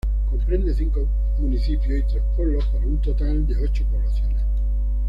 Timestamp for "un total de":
2.87-3.63